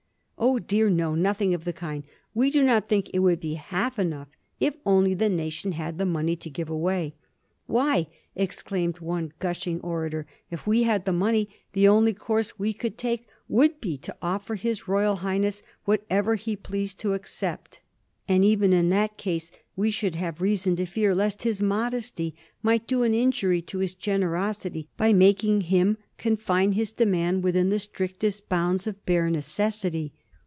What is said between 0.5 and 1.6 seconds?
dear, no; nothing